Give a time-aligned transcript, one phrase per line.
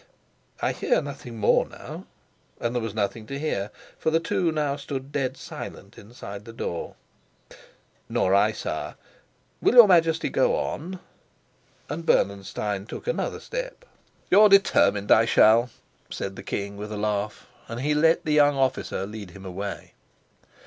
[0.63, 2.07] "I hear nothing more now."
[2.59, 3.69] And there was nothing to hear,
[3.99, 6.95] for the two now stood dead silent inside the door.
[8.09, 8.95] "Nor I, sire.
[9.61, 10.97] Will your Majesty go on?"
[11.87, 13.85] And Bernenstein took another step.
[14.31, 15.69] "You're determined I shall,"
[16.09, 19.93] said the king with a laugh, and he let the young officer lead him away.